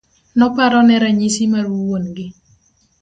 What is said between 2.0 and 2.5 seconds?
gi.